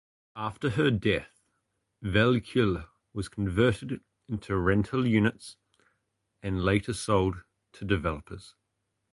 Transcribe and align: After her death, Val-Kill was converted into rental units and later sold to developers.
After 0.35 0.71
her 0.71 0.89
death, 0.89 1.43
Val-Kill 2.01 2.85
was 3.13 3.29
converted 3.29 4.01
into 4.27 4.57
rental 4.57 5.05
units 5.05 5.57
and 6.41 6.63
later 6.63 6.93
sold 6.93 7.43
to 7.73 7.85
developers. 7.85 8.55